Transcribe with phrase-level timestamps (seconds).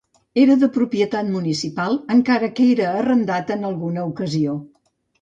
[0.43, 4.61] Era de propietat municipal, encara que era arrendat en alguna ocasió.